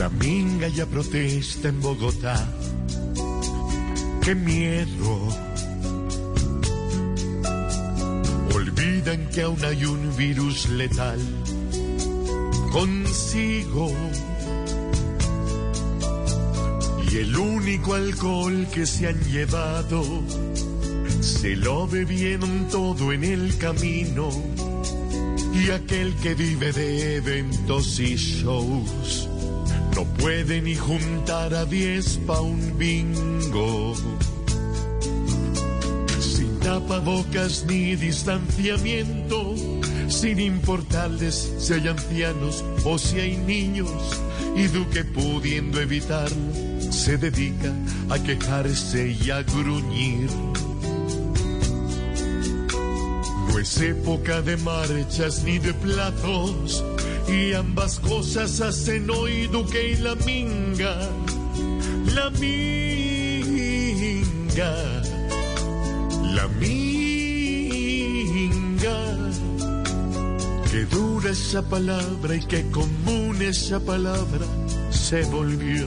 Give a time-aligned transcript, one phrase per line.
[0.00, 2.34] La minga ya protesta en Bogotá.
[4.22, 5.28] ¡Qué miedo!
[8.54, 11.20] Olvidan que aún hay un virus letal
[12.72, 13.92] consigo.
[17.12, 20.02] Y el único alcohol que se han llevado
[21.20, 24.30] se lo bebieron todo en el camino.
[25.52, 29.29] Y aquel que vive de eventos y shows
[30.00, 33.94] no puede ni juntar a diez pa' un bingo.
[36.18, 39.54] Sin tapabocas ni distanciamiento,
[40.08, 43.90] sin importarles si hay ancianos o si hay niños,
[44.56, 46.52] y Duque pudiendo evitarlo,
[46.90, 47.70] se dedica
[48.08, 50.30] a quejarse y a gruñir.
[53.60, 56.82] Es época de marchas ni de platos,
[57.28, 60.96] y ambas cosas hacen hoy Duque y la minga.
[62.14, 62.62] La minga.
[66.34, 67.18] La minga.
[70.70, 74.46] Qué dura esa palabra y qué común esa palabra
[74.88, 75.86] se volvió.